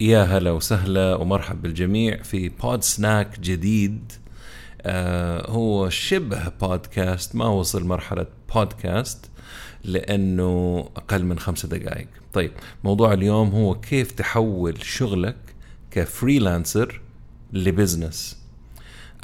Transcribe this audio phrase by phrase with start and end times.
[0.00, 4.12] يا هلا وسهلا ومرحب بالجميع في pod snack جديد.
[4.82, 9.30] آه هو شبه بودكاست ما وصل مرحلة بودكاست
[9.84, 12.08] لأنه أقل من خمسة دقائق.
[12.32, 12.52] طيب
[12.84, 15.36] موضوع اليوم هو كيف تحول شغلك
[15.90, 17.00] ك freelancer
[17.52, 18.38] ل business.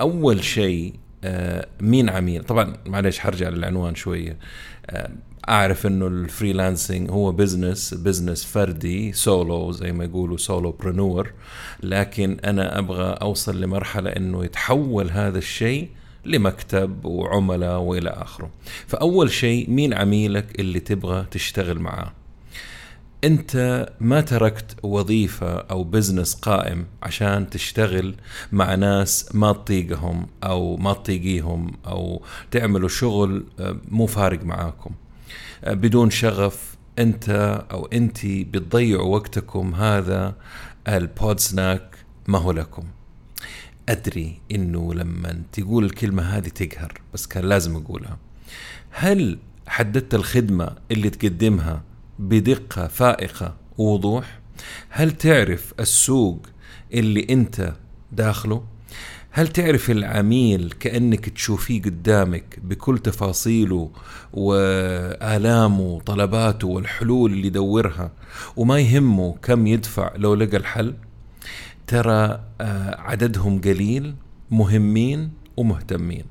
[0.00, 4.38] أول شيء آه مين عميل؟ طبعا معلش حرجع للعنوان شوية.
[4.86, 5.10] آه
[5.48, 11.32] اعرف إنه ال freelancing هو business business فردي سولو زي ما يقولوا solopreneur
[11.82, 15.88] لكن أنا أبغى أوصل لمرحلة إنه يتحول هذا الشيء
[16.24, 18.50] لمكتب وعملاء وإلى آخره.
[18.86, 22.12] فأول شيء مين عميلك اللي تبغى تشتغل معاه؟
[23.24, 28.14] أنت ما تركت وظيفة أو بزنس قائم عشان تشتغل
[28.52, 34.90] مع ناس ما تطيقهم أو ما تطيقيهم أو تعملوا شغل آه، مو فارق معاكم.
[35.66, 37.28] بدون شغف انت
[37.70, 40.34] أو انت بتضيعوا وقتكم هذا
[40.88, 42.84] البود سناك ما هو لكم.
[43.88, 48.18] أدري إنه لما تقول الكلمة هذه تقهر بس كان لازم أقولها.
[48.90, 51.82] هل حددت الخدمة اللي تقدمها
[52.18, 54.38] بدقة فائقة ووضوح؟
[54.88, 56.46] هل تعرف السوق
[56.94, 57.72] اللي أنت
[58.12, 58.64] داخله؟
[59.36, 63.90] هل تعرف العميل كأنك تشوفيه قدامك بكل تفاصيله
[64.32, 68.12] وآلامه وطلباته والحلول اللي يدورها
[68.56, 70.94] وما يهمه كم يدفع لو لقى الحل؟
[71.86, 74.14] ترى آه، عددهم قليل
[74.50, 76.24] مهمين ومهتمين.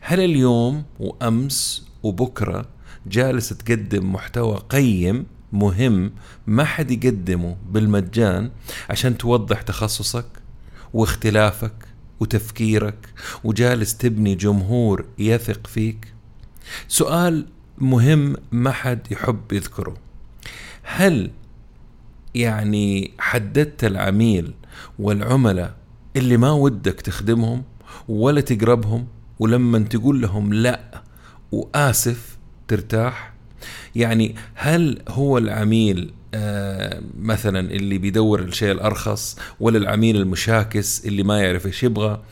[0.00, 2.64] هل اليوم وأمس وبكرة
[3.06, 6.12] جالس تقدم محتوى قيم مهم
[6.46, 8.50] ما حد يقدمه بالمجان
[8.90, 10.26] عشان توضح تخصصك
[10.94, 11.91] واختلافك؟
[12.22, 13.08] وتفكيرك
[13.44, 16.12] وجالس تبني جمهور يثق فيك؟
[16.88, 17.46] سؤال
[17.78, 19.96] مهم ما حد يحب يذكره.
[20.82, 21.30] هل
[22.34, 24.54] يعني حددت العميل
[24.98, 25.74] والعملاء
[26.16, 27.62] اللي ما ودك تخدمهم
[28.08, 29.06] ولا تقربهم
[29.38, 31.02] ولما تقول لهم لا
[31.52, 32.38] وآسف
[32.68, 33.32] ترتاح؟
[33.96, 36.12] يعني هل هو العميل
[37.18, 42.22] مثلا اللي بيدور الشيء الأرخص ولا العميل المشاكس اللي ما يعرف إيش يبغى.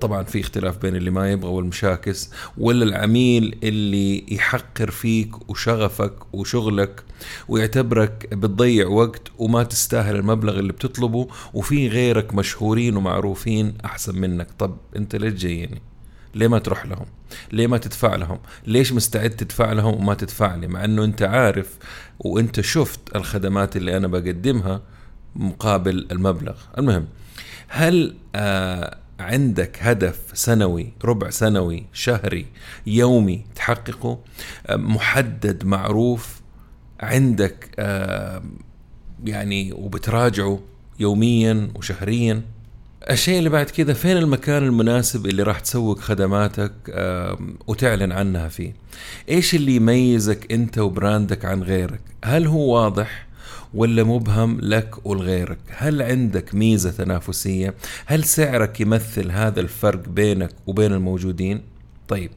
[0.00, 2.30] طبعا في اختلاف بين اللي ما يبغى والمشاكس.
[2.58, 7.02] ولا العميل اللي يحقر فيك وشغفك وشغلك
[7.48, 14.48] ويعتبرك بتضيع وقت وما تستاهل المبلغ اللي بتطلبه وفي غيرك مشهورين ومعروفين أحسن منك.
[14.58, 15.82] طب أنت ليش جايني
[16.34, 17.06] ليه ما تروح لهم؟
[17.52, 21.78] ليه ما تدفع لهم؟ ليش مستعد تدفع لهم وما تدفع لي؟ مع إنه أنت عارف
[22.18, 24.82] وأنت شفت الخدمات اللي أنا بقدمها
[25.36, 26.56] مقابل المبلغ.
[26.78, 27.06] المهم
[27.68, 32.46] هل آه عندك هدف سنوي ربع سنوي شهري
[32.86, 34.18] يومي تحققه؟
[34.66, 36.40] آه محدد معروف
[37.00, 38.42] عندك آه
[39.24, 40.60] يعني وبتراجعه
[41.00, 42.42] يوميا وشهريا؟
[43.08, 46.72] الشيء اللي بعد كذا فين المكان المناسب اللي راح تسوق خدماتك
[47.66, 48.74] وتعلن عنها فيه؟
[49.28, 53.26] إيش اللي يميزك أنت وبراندك عن غيرك؟ هل هو واضح
[53.74, 57.74] ولا مبهم لك ولغيرك؟ هل عندك ميزة تنافسية؟
[58.06, 61.62] هل سعرك يمثل هذا الفرق بينك وبين الموجودين؟
[62.10, 62.30] طيب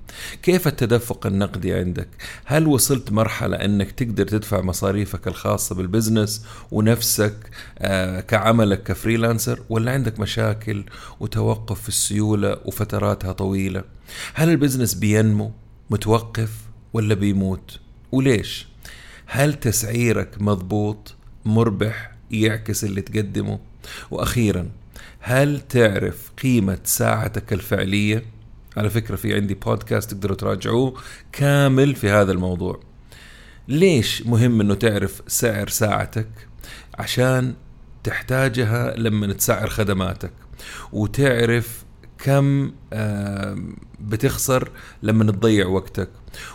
[0.44, 2.08] كيف التدفق النقدي عندك؟
[2.46, 7.36] هل وصلت مرحلة إنك تقدر تدفع مصاريفك الخاصة بال business ونفسك
[7.80, 10.84] آه كعملك ك freelancer ولا عندك مشاكل
[11.20, 13.84] وتوقف في السيولة وفتراتها طويلة؟
[14.34, 15.52] هل ال business بينمو
[15.90, 16.52] متوقف
[16.94, 17.80] ولا بيموت؟
[18.12, 18.68] وليش؟
[19.26, 23.60] هل تسعيرك مضبوط مربح يعكس اللي تقدمه؟
[24.12, 24.70] وأخيرا
[25.20, 28.33] هل تعرف قيمة ساعتك الفعلية؟
[28.78, 30.94] على فكرة في عندي بودكاست تقدروا تراجعوه
[31.32, 32.80] كامل في هذا الموضوع.
[33.68, 36.30] ليش مهم إنه تعرف سعر ساعتك؟
[36.96, 37.54] عشان
[38.04, 40.32] تحتاجها لما تسعر خدماتك.
[40.92, 41.84] وتعرف
[42.18, 42.72] كم
[44.00, 44.72] بتخسر
[45.04, 46.10] لما تضيع وقتك.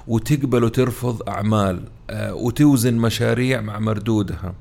[0.07, 4.55] وتقبل وترفض أعمال آه، وتوزن مشاريع مع مردودها.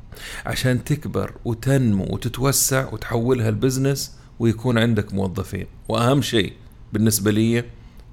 [0.46, 5.66] عشان تكبر وتنمو وتتوسع وتحولها البزنس ويكون عندك موظفين.
[5.90, 6.54] وأهم شيء
[6.94, 7.64] بالنسبة لي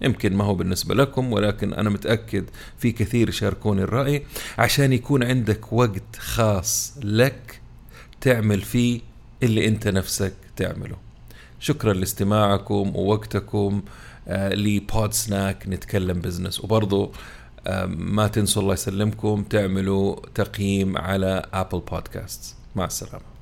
[0.03, 2.45] يمكن ما هو بالنسبة لكم ولكن أنا متأكد
[2.79, 4.23] في كثير يشاركوني الرأي.
[4.59, 7.61] عشان يكون عندك وقت خاص لك
[8.21, 9.01] تعمل فيه
[9.43, 10.97] اللي أنت نفسك تعمله.
[11.61, 13.83] شكرا لاستماعكم ووقتكم
[14.29, 17.13] آه ل pod snack نتكلم business وبرضو
[17.87, 23.34] ما تنسوا الله يسلمكم تعملوا تقييم على Apple Podcast مع السلامة.